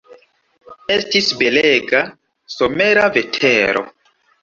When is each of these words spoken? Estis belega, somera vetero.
Estis 0.95 1.29
belega, 1.43 2.03
somera 2.57 3.09
vetero. 3.19 3.89